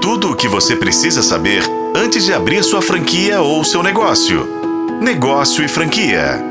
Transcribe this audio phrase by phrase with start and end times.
[0.00, 1.62] Tudo o que você precisa saber
[1.94, 4.48] antes de abrir sua franquia ou seu negócio.
[4.98, 6.42] Negócio e franquia.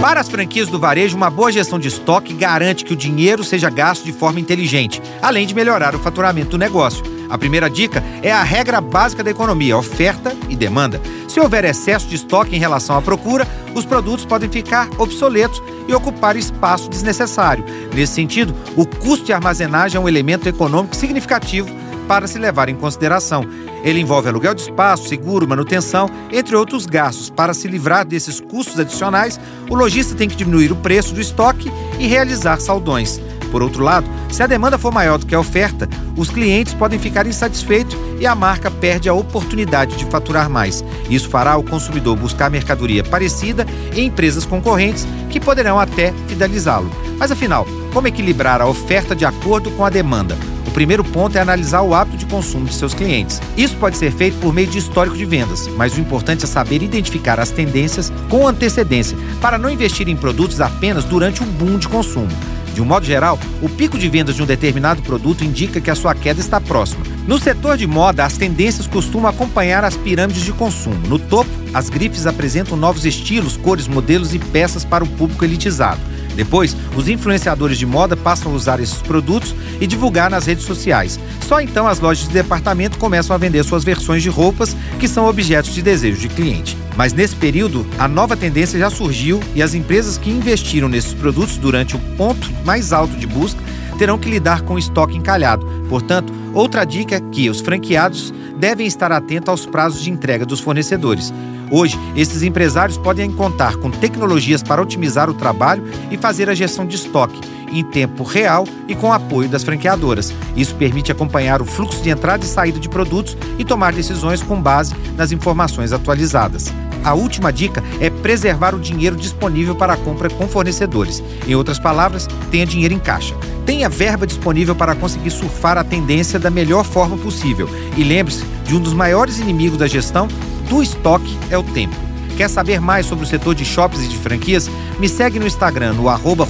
[0.00, 3.68] Para as franquias do varejo, uma boa gestão de estoque garante que o dinheiro seja
[3.68, 7.13] gasto de forma inteligente, além de melhorar o faturamento do negócio.
[7.34, 11.00] A primeira dica é a regra básica da economia: oferta e demanda.
[11.26, 13.44] Se houver excesso de estoque em relação à procura,
[13.74, 17.64] os produtos podem ficar obsoletos e ocupar espaço desnecessário.
[17.92, 21.68] Nesse sentido, o custo de armazenagem é um elemento econômico significativo
[22.06, 23.44] para se levar em consideração.
[23.82, 27.30] Ele envolve aluguel de espaço, seguro, manutenção, entre outros gastos.
[27.30, 31.68] Para se livrar desses custos adicionais, o lojista tem que diminuir o preço do estoque
[31.98, 33.20] e realizar saldões.
[33.54, 36.98] Por outro lado, se a demanda for maior do que a oferta, os clientes podem
[36.98, 40.84] ficar insatisfeitos e a marca perde a oportunidade de faturar mais.
[41.08, 46.90] Isso fará o consumidor buscar mercadoria parecida em empresas concorrentes que poderão até fidelizá-lo.
[47.16, 50.36] Mas afinal, como equilibrar a oferta de acordo com a demanda?
[50.66, 53.40] O primeiro ponto é analisar o hábito de consumo de seus clientes.
[53.56, 56.82] Isso pode ser feito por meio de histórico de vendas, mas o importante é saber
[56.82, 61.86] identificar as tendências com antecedência para não investir em produtos apenas durante um boom de
[61.86, 62.26] consumo.
[62.74, 65.94] De um modo geral, o pico de vendas de um determinado produto indica que a
[65.94, 67.04] sua queda está próxima.
[67.24, 71.06] No setor de moda, as tendências costumam acompanhar as pirâmides de consumo.
[71.06, 76.00] No topo, as grifes apresentam novos estilos, cores, modelos e peças para o público elitizado.
[76.34, 81.18] Depois, os influenciadores de moda passam a usar esses produtos e divulgar nas redes sociais.
[81.46, 85.26] Só então as lojas de departamento começam a vender suas versões de roupas que são
[85.26, 86.76] objetos de desejo de cliente.
[86.96, 91.56] Mas nesse período, a nova tendência já surgiu e as empresas que investiram nesses produtos
[91.56, 93.60] durante o ponto mais alto de busca
[93.98, 95.66] terão que lidar com o estoque encalhado.
[95.88, 100.60] Portanto, outra dica é que os franqueados devem estar atentos aos prazos de entrega dos
[100.60, 101.32] fornecedores.
[101.76, 106.86] Hoje, esses empresários podem contar com tecnologias para otimizar o trabalho e fazer a gestão
[106.86, 110.32] de estoque em tempo real e com apoio das franqueadoras.
[110.56, 114.62] Isso permite acompanhar o fluxo de entrada e saída de produtos e tomar decisões com
[114.62, 116.72] base nas informações atualizadas.
[117.02, 121.24] A última dica é preservar o dinheiro disponível para a compra com fornecedores.
[121.44, 123.34] Em outras palavras, tenha dinheiro em caixa.
[123.66, 127.68] Tenha verba disponível para conseguir surfar a tendência da melhor forma possível.
[127.96, 130.28] E lembre-se de um dos maiores inimigos da gestão
[130.64, 131.94] do estoque é o tempo.
[132.36, 134.68] Quer saber mais sobre o setor de shoppings e de franquias?
[134.98, 136.46] Me segue no Instagram, no arroba.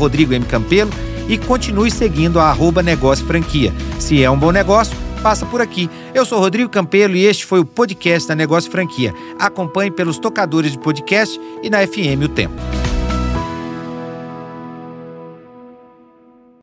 [0.48, 0.90] Campelo
[1.28, 3.72] e continue seguindo a arroba Negócio Franquia.
[3.98, 5.90] Se é um bom negócio, passa por aqui.
[6.14, 9.14] Eu sou Rodrigo Campelo e este foi o podcast da Negócio Franquia.
[9.38, 12.73] Acompanhe pelos tocadores de podcast e na FM O Tempo.